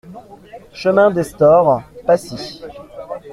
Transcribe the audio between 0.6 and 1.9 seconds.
Chemin des Storts,